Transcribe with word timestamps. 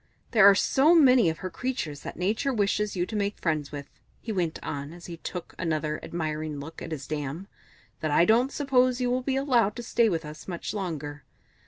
"There 0.31 0.49
are 0.49 0.55
so 0.55 0.95
many 0.95 1.29
of 1.29 1.37
her 1.45 1.51
creatures 1.51 1.99
that 1.99 2.17
Nature 2.17 2.51
wishes 2.51 2.95
you 2.95 3.05
to 3.05 3.15
make 3.15 3.37
friends 3.37 3.71
with," 3.71 3.85
he 4.19 4.31
went 4.31 4.57
on 4.63 4.93
as 4.93 5.05
he 5.05 5.17
took 5.17 5.53
another 5.59 5.99
admiring 6.03 6.59
look 6.59 6.81
at 6.81 6.91
his 6.91 7.05
dam, 7.05 7.45
"that 7.99 8.09
I 8.09 8.25
don't 8.25 8.51
suppose 8.51 8.99
you 8.99 9.11
will 9.11 9.21
be 9.21 9.35
allowed 9.35 9.75
to 9.75 9.83
stay 9.83 10.09
with 10.09 10.25
us 10.25 10.47
much 10.47 10.73
longer. 10.73 11.23